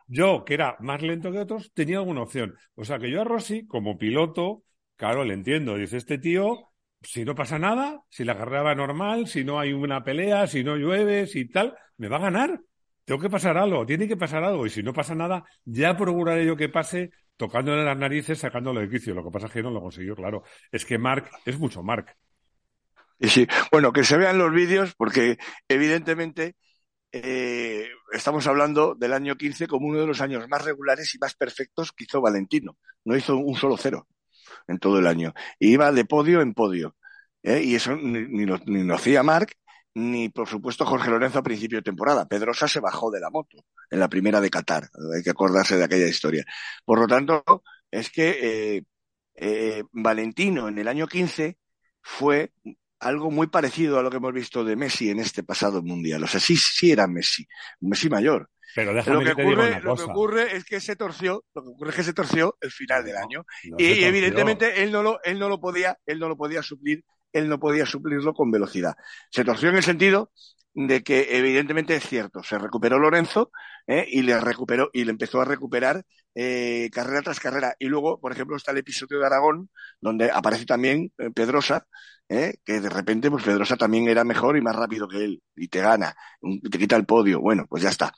[0.06, 2.54] yo, que era más lento que otros, tenía alguna opción.
[2.74, 4.62] O sea, que yo a Rossi, como piloto,
[4.96, 5.76] claro, le entiendo.
[5.76, 9.72] Dice, este tío si no pasa nada, si la carrera va normal, si no hay
[9.72, 12.60] una pelea, si no llueve, si tal, me va a ganar
[13.06, 16.44] tengo que pasar algo, tiene que pasar algo, y si no pasa nada, ya procuraré
[16.44, 19.14] yo que pase tocándole las narices, sacándolo de quicio.
[19.14, 20.42] Lo que pasa es que no lo consiguió, claro.
[20.72, 22.16] Es que Mark es mucho Mark.
[23.20, 25.38] Y sí, bueno, que se vean los vídeos, porque
[25.68, 26.56] evidentemente
[27.12, 31.36] eh, estamos hablando del año 15 como uno de los años más regulares y más
[31.36, 32.76] perfectos que hizo Valentino.
[33.04, 34.08] No hizo un solo cero
[34.66, 35.32] en todo el año.
[35.60, 36.96] Y iba de podio en podio.
[37.44, 37.62] ¿eh?
[37.62, 39.52] Y eso ni, ni lo hacía Mark
[39.96, 42.28] ni por supuesto Jorge Lorenzo a principio de temporada.
[42.28, 44.90] Pedrosa se bajó de la moto en la primera de Qatar.
[45.14, 46.44] Hay que acordarse de aquella historia.
[46.84, 47.42] Por lo tanto,
[47.90, 48.82] es que eh,
[49.36, 51.56] eh, Valentino en el año 15
[52.02, 52.52] fue
[53.00, 56.22] algo muy parecido a lo que hemos visto de Messi en este pasado mundial.
[56.24, 57.46] O sea, sí, sí era Messi,
[57.80, 58.50] Messi mayor.
[58.74, 61.96] Pero lo que, ocurre, lo que ocurre es que se torció, lo que ocurre es
[61.96, 63.46] que se torció el final del año.
[63.78, 67.02] y, evidentemente él no lo, él no lo podía, él no lo podía suplir
[67.38, 68.96] él no podía suplirlo con velocidad.
[69.30, 70.30] Se torció en el sentido
[70.76, 73.50] de que evidentemente es cierto, se recuperó Lorenzo
[73.86, 74.06] ¿eh?
[74.06, 77.74] y le recuperó y le empezó a recuperar eh, carrera tras carrera.
[77.78, 79.70] Y luego, por ejemplo, está el episodio de Aragón,
[80.02, 81.86] donde aparece también eh, Pedrosa,
[82.28, 85.80] que de repente pues Pedrosa también era mejor y más rápido que él, y te
[85.80, 86.14] gana,
[86.70, 87.40] te quita el podio.
[87.40, 88.12] Bueno, pues ya está.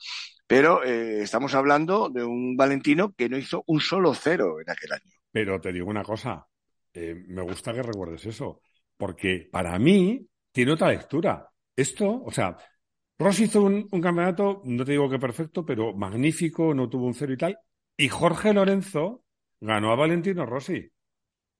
[0.47, 5.13] Pero estamos hablando de un Valentino que no hizo un solo cero en aquel año.
[5.31, 6.47] Pero te digo una cosa,
[6.95, 8.63] me gusta que recuerdes eso
[8.99, 11.49] porque para mí tiene otra lectura.
[11.73, 12.57] Esto, o sea,
[13.17, 17.31] Rossi hizo un, campeonato, no te digo que perfecto, pero magnífico, no tuvo un cero
[17.31, 17.57] y tal.
[17.95, 19.23] Y Jorge Lorenzo
[19.61, 20.91] ganó a Valentino Rossi.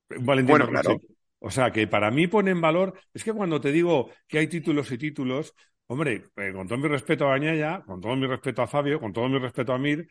[0.10, 0.98] Valentino Rossi.
[1.40, 4.48] O sea, que para mí pone en valor, es que cuando te digo que hay
[4.48, 5.56] títulos y títulos,
[5.88, 9.14] hombre, eh, con todo mi respeto a Bañaya, con todo mi respeto a Fabio, con
[9.14, 10.10] todo mi respeto a Mir,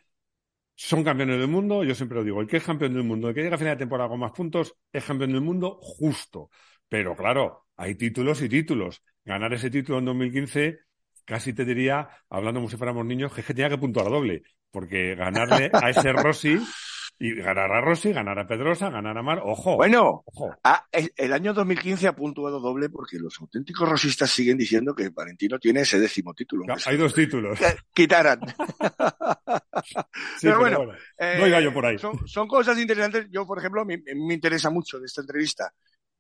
[0.75, 3.35] son campeones del mundo, yo siempre lo digo, el que es campeón del mundo, el
[3.35, 6.49] que llega a final de temporada con más puntos, es campeón del mundo justo.
[6.89, 9.03] Pero claro, hay títulos y títulos.
[9.25, 10.79] Ganar ese título en 2015,
[11.25, 14.43] casi te diría, hablando como si fuéramos niños, que, tenía que puntuar doble.
[14.71, 16.59] Porque ganarle a ese Rossi
[17.19, 19.77] y ganar a Rossi, ganar a Pedrosa, ganar a Mar, ojo.
[19.77, 20.25] Bueno,
[21.17, 25.81] el año 2015 ha puntuado doble porque los auténticos rosistas siguen diciendo que Valentino tiene
[25.81, 26.65] ese décimo título.
[26.87, 27.59] hay dos títulos.
[27.93, 28.41] Quitaran.
[30.43, 31.97] pero, bueno, no eh, por ahí.
[31.99, 33.27] Son, cosas interesantes.
[33.31, 35.73] Yo, por ejemplo, me, me interesa mucho de esta entrevista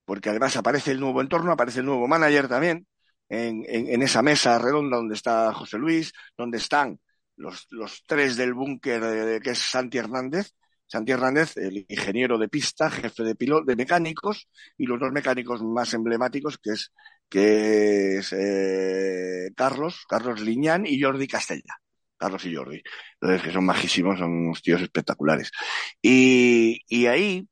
[0.08, 2.86] porque además aparece el nuevo entorno, aparece el nuevo manager también,
[3.28, 6.98] en, en, esa mesa redonda donde está José Luis, donde están
[7.36, 10.54] los, los tres del búnker de, que es Santi Hernández,
[10.86, 15.62] Santi Hernández, el ingeniero de pista, jefe de piloto, de mecánicos, y los dos mecánicos
[15.62, 16.90] más emblemáticos, que es,
[17.28, 21.76] que es eh, Carlos, Carlos Liñán y Jordi Castella.
[22.16, 22.82] Carlos y Jordi.
[23.20, 25.52] Entonces, que son majísimos, son unos tíos espectaculares.
[26.00, 27.46] Y, y ahí,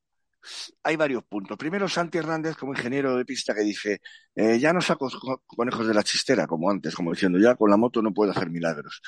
[0.82, 1.56] hay varios puntos.
[1.56, 4.00] Primero, Santi Hernández, como ingeniero de pista, que dice,
[4.34, 5.08] eh, ya no saco
[5.46, 8.50] conejos de la chistera, como antes, como diciendo, ya con la moto no puedo hacer
[8.50, 9.00] milagros.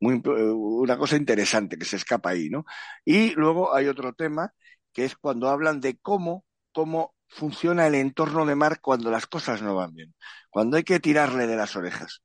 [0.00, 2.64] Muy, eh, una cosa interesante que se escapa ahí, ¿no?
[3.04, 4.52] Y luego hay otro tema,
[4.92, 9.62] que es cuando hablan de cómo, cómo funciona el entorno de Marc cuando las cosas
[9.62, 10.14] no van bien,
[10.50, 12.22] cuando hay que tirarle de las orejas.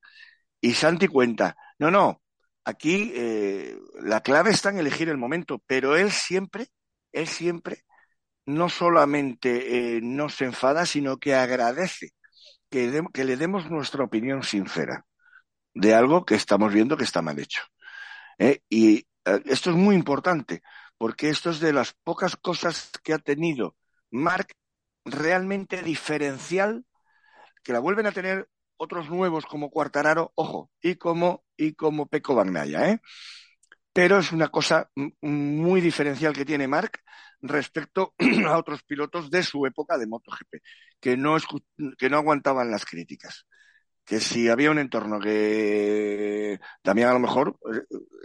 [0.62, 2.22] Y Santi cuenta, no, no,
[2.66, 6.68] aquí eh, la clave está en elegir el momento, pero él siempre,
[7.12, 7.84] él siempre
[8.50, 12.14] no solamente eh, no se enfada, sino que agradece
[12.70, 15.06] que, que le demos nuestra opinión sincera
[15.76, 17.62] de algo que estamos viendo que está mal hecho.
[18.40, 18.62] ¿eh?
[18.68, 19.06] Y
[19.46, 20.64] esto es muy importante,
[20.98, 23.76] porque esto es de las pocas cosas que ha tenido
[24.10, 24.54] Marc
[25.06, 26.86] realmente diferencial,
[27.64, 32.34] que la vuelven a tener otros nuevos como Cuartararo, ojo, y como, y como Peco
[32.34, 33.00] Bagnaya, ¿eh?
[33.94, 34.90] Pero es una cosa
[35.22, 37.04] muy diferencial que tiene Marc
[37.42, 38.14] respecto
[38.48, 40.56] a otros pilotos de su época de MotoGP,
[41.00, 41.38] que no,
[41.98, 43.46] que no aguantaban las críticas.
[44.06, 47.82] Que si había un entorno que también a lo mejor eh,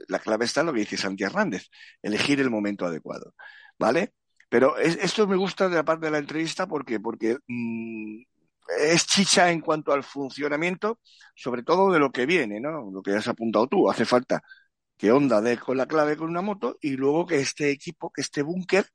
[0.08, 1.68] la clave está en lo que dice Santi Hernández,
[2.02, 3.34] elegir el momento adecuado.
[3.78, 4.14] ¿Vale?
[4.48, 8.22] Pero esto me gusta de la parte de la entrevista porque, porque mm,
[8.78, 11.00] es chicha en cuanto al funcionamiento,
[11.34, 12.90] sobre todo de lo que viene, ¿no?
[12.90, 13.90] Lo que has apuntado tú.
[13.90, 14.42] Hace falta
[14.96, 18.22] que Honda dé con la clave con una moto y luego que este equipo, que
[18.22, 18.86] este búnker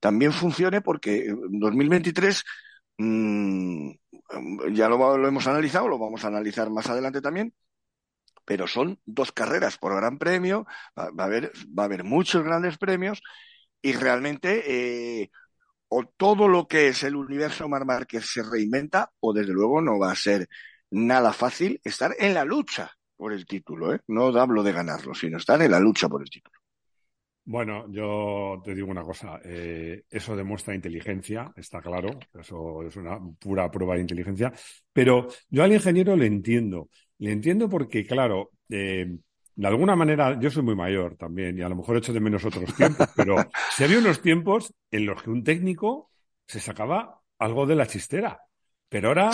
[0.00, 2.44] también funcione porque en 2023
[2.98, 3.90] mmm,
[4.72, 7.54] ya lo, lo, hemos analizado, lo vamos a analizar más adelante también,
[8.44, 10.66] pero son dos carreras por gran premio,
[10.96, 13.22] va, a, haber, va a haber muchos grandes premios
[13.82, 15.30] y realmente eh,
[15.88, 19.98] o todo lo que es el universo Mar Márquez se reinventa o desde luego no
[19.98, 20.48] va a ser
[20.90, 23.94] nada fácil estar en la lucha por el título.
[23.94, 24.00] ¿eh?
[24.06, 26.58] No hablo de ganarlo, sino estar en la lucha por el título.
[27.44, 33.18] Bueno, yo te digo una cosa, eh, eso demuestra inteligencia, está claro, eso es una
[33.38, 34.52] pura prueba de inteligencia,
[34.92, 39.16] pero yo al ingeniero le entiendo, le entiendo porque, claro, eh,
[39.54, 42.44] de alguna manera, yo soy muy mayor también y a lo mejor echo de menos
[42.44, 43.36] otros tiempos, pero
[43.74, 46.10] se había unos tiempos en los que un técnico
[46.46, 48.40] se sacaba algo de la chistera.
[48.88, 49.30] Pero ahora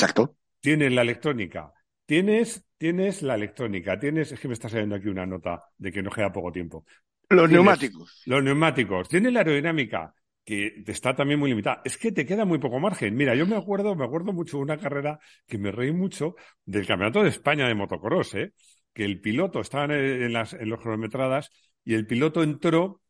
[0.61, 1.73] tienes la electrónica,
[2.07, 6.03] tienes, tienes la electrónica, tienes, es que me está saliendo aquí una nota de que
[6.03, 6.85] no queda poco tiempo.
[7.31, 8.21] Los neumáticos.
[8.27, 11.81] Los neumáticos, tienes la aerodinámica, que te está también muy limitada.
[11.83, 13.15] Es que te queda muy poco margen.
[13.15, 16.87] Mira, yo me acuerdo, me acuerdo mucho de una carrera que me reí mucho del
[16.87, 18.53] Campeonato de España de motocross, ¿eh?
[18.93, 21.49] que el piloto estaba en, las, en los cronometradas
[21.87, 23.01] y el piloto entró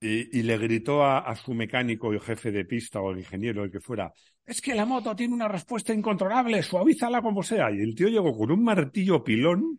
[0.00, 3.80] y, le gritó a, su mecánico y jefe de pista o el ingeniero, el que
[3.80, 4.10] fuera,
[4.48, 7.70] es que la moto tiene una respuesta incontrolable, suavízala como sea.
[7.70, 9.78] Y el tío llegó con un martillo pilón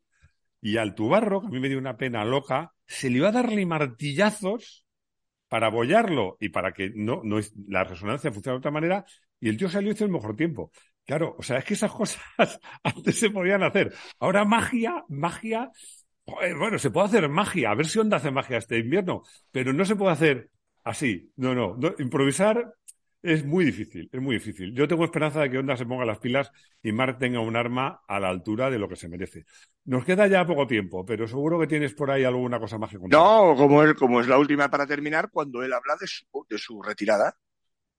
[0.61, 3.31] y al tubarro, que a mí me dio una pena loca, se le iba a
[3.31, 4.85] darle martillazos
[5.47, 9.05] para abollarlo y para que no, no la resonancia funcione de otra manera,
[9.39, 10.71] y el tío salió y hizo el mejor tiempo.
[11.03, 12.21] Claro, o sea, es que esas cosas
[12.83, 13.91] antes se podían hacer.
[14.19, 15.71] Ahora magia, magia,
[16.25, 19.83] bueno, se puede hacer magia, a ver si Onda hace magia este invierno, pero no
[19.83, 20.51] se puede hacer
[20.83, 21.31] así.
[21.37, 22.75] No, no, improvisar
[23.21, 24.73] es muy difícil, es muy difícil.
[24.73, 26.51] Yo tengo esperanza de que Onda se ponga las pilas
[26.81, 29.45] y Mark tenga un arma a la altura de lo que se merece.
[29.85, 32.97] Nos queda ya poco tiempo, pero seguro que tienes por ahí alguna cosa más que
[32.97, 33.19] contar.
[33.19, 36.57] No, como, él, como es la última para terminar, cuando él habla de su, de
[36.57, 37.35] su retirada.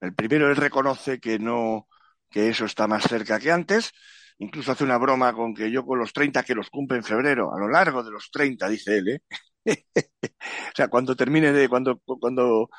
[0.00, 1.86] El primero, él reconoce que no,
[2.30, 3.92] que eso está más cerca que antes.
[4.38, 7.54] Incluso hace una broma con que yo con los 30 que los cumple en febrero,
[7.54, 9.22] a lo largo de los 30, dice él, ¿eh?
[9.96, 12.70] o sea, cuando termine de, cuando, cuando,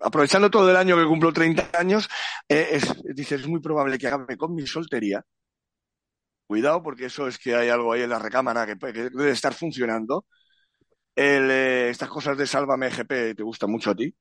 [0.00, 2.08] aprovechando todo el año que cumplo 30 años,
[2.48, 5.24] eh, es, dice, es muy probable que acabe con mi soltería.
[6.46, 10.26] Cuidado, porque eso es que hay algo ahí en la recámara que, debe estar funcionando.
[11.14, 14.14] El, eh, estas cosas de Sálvame GP te gustan mucho a ti.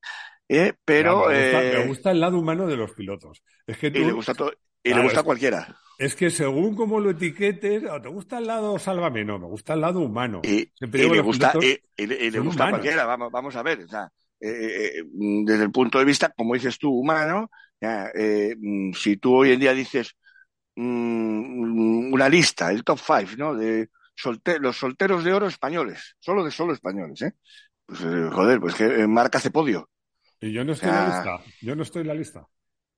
[0.48, 3.44] Eh, pero me, gusta, el lado humano de los pilotos.
[3.66, 4.34] Es que y le gusta,
[4.84, 5.80] y le gusta a cualquiera.
[6.00, 9.82] Es que según como lo etiquetes, te gusta el lado sálvame, no, me gusta el
[9.82, 10.42] lado humano.
[10.44, 11.54] Y, le gusta,
[11.98, 13.82] y, le gusta a cualquiera, vamos, vamos a ver.
[13.82, 14.10] O sea,
[14.40, 17.50] eh, desde el punto de vista, como dices tú, humano,
[17.82, 20.16] eh, mm, si tú hoy en día dices
[20.76, 23.56] mm, una lista, el top five, ¿no?
[23.56, 23.90] De
[24.60, 27.34] los solteros de oro españoles, solo de solo españoles, ¿eh?
[27.86, 29.90] Pues, joder, pues que marca hace podio.
[30.42, 31.40] Y yo no estoy en la lista.
[31.62, 32.48] Yo no estoy en la lista.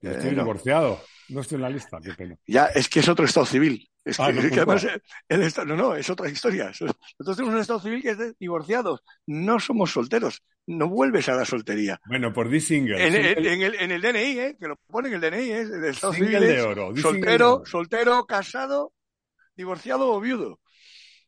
[0.00, 1.00] Yo estoy eh, divorciado.
[1.28, 1.40] No.
[1.40, 1.98] estoy en la lista.
[2.02, 2.36] Qué pena.
[2.46, 3.88] Ya, es que es otro estado civil.
[4.04, 4.86] Es ah, que, además
[5.28, 6.66] el estado, no, no, es otra historia.
[6.66, 9.00] Nosotros tenemos un estado civil que es de divorciados.
[9.26, 10.42] No somos solteros.
[10.66, 12.00] No vuelves a la soltería.
[12.06, 13.06] Bueno, por single.
[13.06, 14.56] En, el, en el DNI, ¿eh?
[14.58, 15.60] que lo pone en el DNI, ¿eh?
[15.60, 16.40] el estado civil.
[16.40, 16.96] de oro.
[16.96, 18.92] Soltero, soltero, casado,
[19.56, 20.60] divorciado o viudo.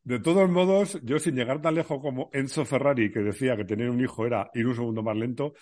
[0.05, 3.89] De todos modos, yo sin llegar tan lejos como Enzo Ferrari, que decía que tener
[3.89, 5.55] un hijo era ir un segundo más lento,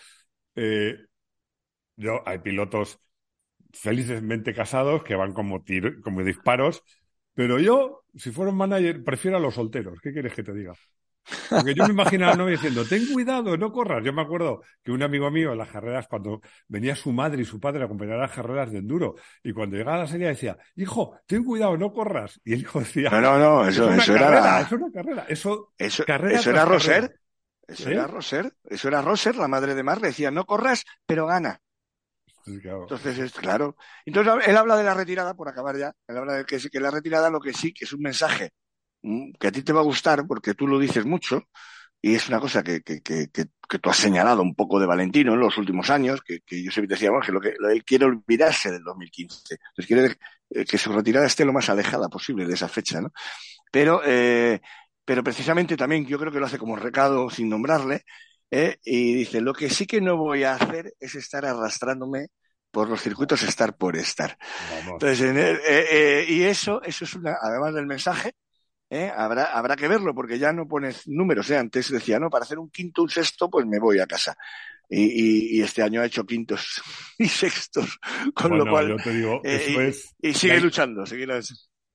[0.56, 0.96] eh,
[1.96, 2.98] yo, hay pilotos
[3.72, 5.64] felizmente casados que van como,
[6.02, 6.82] como disparos,
[7.34, 9.98] pero yo, si fuera un manager, prefiero a los solteros.
[10.02, 10.74] ¿Qué quieres que te diga?
[11.48, 14.04] Porque yo me imaginaba no diciendo, ten cuidado, no corras.
[14.04, 17.44] Yo me acuerdo que un amigo mío en las carreras, cuando venía su madre y
[17.44, 20.28] su padre a acompañar a las carreras de enduro, y cuando llegaba a la serie
[20.28, 22.40] decía, hijo, ten cuidado, no corras.
[22.44, 24.60] Y el hijo decía, no, no, no, eso, eso era.
[24.60, 25.26] Eso una carrera.
[25.28, 27.14] Eso, eso, eso era Roser.
[27.66, 28.52] Eso era Roser.
[28.64, 31.60] Eso era Roser, la madre de Mar, le decía, no corras, pero gana.
[32.46, 33.76] Entonces, es claro.
[34.04, 37.30] Entonces, él habla de la retirada, por acabar ya, él habla de que, la retirada
[37.30, 38.50] lo que sí, que es un mensaje
[39.02, 41.44] mm, que a ti te va a gustar porque tú lo dices mucho
[42.00, 43.28] y es una cosa que, que, que,
[43.72, 46.94] que tú has señalado un poco de Valentino en los últimos años, que, yo siempre
[46.94, 49.54] decía, bueno, que lo que él quiere olvidarse del 2015.
[49.54, 50.16] Entonces quiere
[50.50, 53.12] eh, que su retirada esté lo más alejada posible de esa fecha, ¿no?
[53.70, 54.60] Pero, eh,
[55.06, 58.04] pero precisamente también yo creo que lo hace como recado sin nombrarle,
[58.52, 58.78] ¿eh?
[58.84, 62.28] y dice, lo que sí que no voy a hacer es estar arrastrándome
[62.70, 64.38] por los circuitos estar por estar.
[64.86, 68.34] Entonces, eh, eh, y eso, eso es una, además del mensaje,
[69.16, 71.50] habrá, habrá que verlo, porque ya no pones números.
[71.50, 74.36] Antes decía, no, para hacer un quinto, un sexto, pues me voy a casa.
[74.88, 76.82] Y, y, este año ha hecho quintos
[77.18, 77.98] y sextos,
[78.34, 78.88] con lo cual.
[78.88, 81.26] Yo te digo, y, y, sigue luchando, sigue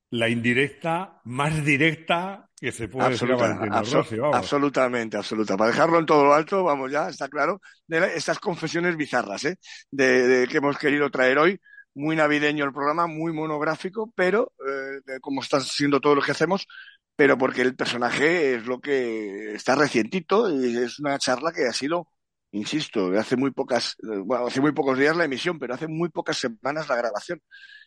[0.10, 5.56] la indirecta más directa que se puede Absoluta, decir a Absolutamente, absoluta.
[5.56, 9.58] Para dejarlo en todo lo alto, vamos ya, está claro, de estas confesiones bizarras, ¿eh?
[9.92, 11.60] De, que hemos querido traer hoy.
[11.94, 16.68] Muy navideño el programa, muy monográfico, pero eh, como está siendo todo lo que hacemos,
[17.16, 21.74] pero porque el personaje es lo que está recientito y es una charla que ha
[21.74, 22.08] sido,
[22.52, 26.10] insisto, hace muy pocas, eh, bueno, hace muy pocos días la emisión, pero hace muy
[26.10, 27.42] pocas semanas la grabación.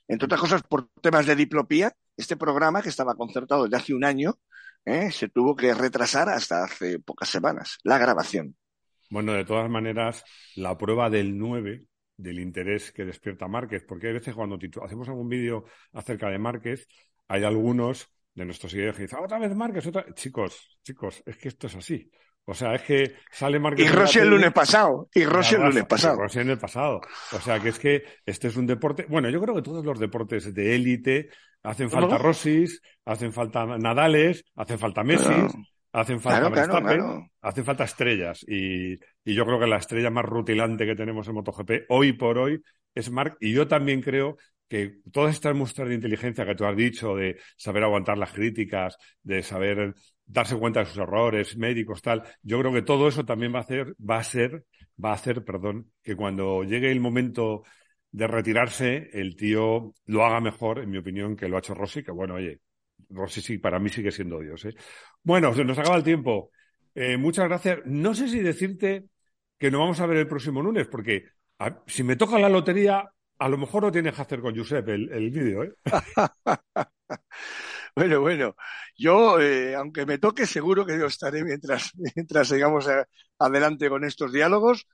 [0.09, 4.04] Entre otras cosas, por temas de diplopía, este programa, que estaba concertado desde hace un
[4.04, 4.40] año,
[4.84, 5.10] ¿eh?
[5.10, 8.56] se tuvo que retrasar hasta hace pocas semanas, la grabación.
[9.10, 10.24] Bueno, de todas maneras,
[10.56, 11.84] la prueba del 9,
[12.16, 16.86] del interés que despierta Márquez, porque hay veces cuando hacemos algún vídeo acerca de Márquez,
[17.26, 21.48] hay algunos de nuestros seguidores que dicen, otra vez Márquez, otra Chicos, chicos, es que
[21.48, 22.10] esto es así.
[22.44, 23.87] O sea, es que sale Márquez.
[23.87, 25.09] Y Rossi el lunes pasado.
[25.14, 26.16] Y Rossi el lunes pasado.
[26.16, 27.00] Rossi en el pasado.
[27.33, 29.07] O sea, que es que este es un deporte.
[29.09, 31.29] Bueno, yo creo que todos los deportes de élite
[31.62, 35.33] hacen falta Rossis, hacen falta Nadales, hacen falta Messi,
[35.92, 38.44] hacen falta Verstappen, hacen falta estrellas.
[38.48, 42.38] Y, y, yo creo que la estrella más rutilante que tenemos en MotoGP hoy por
[42.38, 42.61] hoy
[42.94, 43.37] es Marc.
[43.40, 44.37] Y yo también creo
[44.68, 48.96] que todas estas muestras de inteligencia que tú has dicho, de saber aguantar las críticas,
[49.22, 49.94] de saber
[50.32, 52.22] darse cuenta de sus errores médicos, tal.
[52.42, 54.64] Yo creo que todo eso también va a hacer, va a ser,
[55.02, 57.64] va a hacer, perdón, que cuando llegue el momento
[58.12, 62.02] de retirarse, el tío lo haga mejor, en mi opinión, que lo ha hecho Rossi,
[62.02, 62.60] que bueno, oye,
[63.08, 64.74] Rossi sí, para mí sigue siendo Dios, ¿eh?
[65.22, 66.50] Bueno, se nos acaba el tiempo.
[66.94, 67.80] Eh, muchas gracias.
[67.86, 69.06] No sé si decirte
[69.58, 71.24] que nos vamos a ver el próximo lunes, porque
[71.86, 73.04] si me toca la lotería,
[73.38, 75.72] a lo mejor lo tienes que hacer con Josep el, el vídeo, ¿eh?
[77.96, 78.57] Bueno, bueno,
[78.96, 82.87] yo, eh, aunque me toque, seguro que yo estaré mientras, mientras sigamos
[83.38, 84.87] adelante con estos diálogos.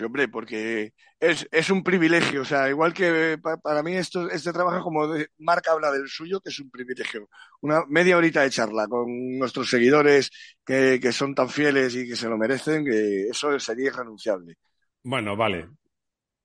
[0.00, 4.84] hombre, porque es, es un privilegio, o sea, igual que para mí esto, este trabajo,
[4.84, 7.28] como Marca habla del suyo, que es un privilegio.
[7.62, 10.30] Una media horita de charla con nuestros seguidores
[10.64, 14.56] que, que son tan fieles y que se lo merecen, que eso sería irrenunciable.
[15.02, 15.68] Bueno, vale.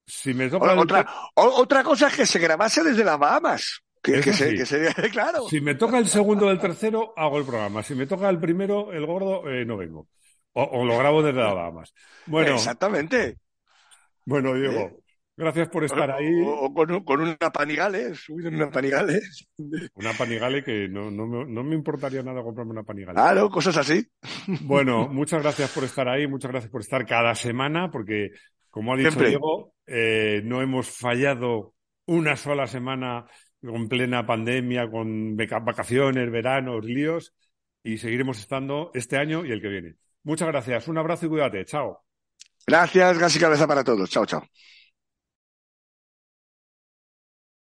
[0.05, 3.81] Si me toca otra, otra cosa es que se grabase desde las Bahamas.
[4.01, 5.47] Que, sería, claro.
[5.47, 7.83] Si me toca el segundo o el tercero, hago el programa.
[7.83, 10.07] Si me toca el primero, el gordo, eh, no vengo.
[10.53, 11.93] O, lo grabo desde las Bahamas.
[12.25, 12.55] Bueno.
[12.55, 13.37] Exactamente.
[14.25, 14.97] Bueno, Diego, ¿Eh?
[15.37, 16.43] gracias por estar ahí.
[16.45, 19.21] O, con, con, una panigale, subir en una panigale.
[19.93, 23.15] Una panigale que no, no, me, no me importaría nada comprarme una panigale.
[23.15, 24.05] Claro, cosas así.
[24.61, 28.31] Bueno, muchas gracias por estar ahí, muchas gracias por estar cada semana, porque,
[28.69, 33.25] como ha dicho Diego, eh, no hemos fallado una sola semana
[33.61, 37.33] con plena pandemia, con vacaciones, veranos, líos,
[37.83, 39.95] y seguiremos estando este año y el que viene.
[40.23, 41.65] Muchas gracias, un abrazo y cuídate.
[41.65, 42.03] Chao.
[42.65, 44.09] Gracias, gas y cabeza para todos.
[44.09, 44.43] Chao, chao.